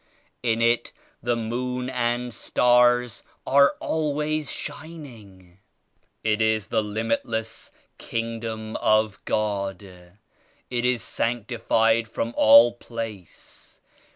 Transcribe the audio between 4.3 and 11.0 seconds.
shining. It is the limitless Kingdom of God. It